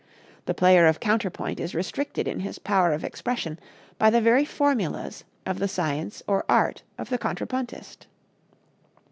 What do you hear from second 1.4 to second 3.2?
is restricted in his power of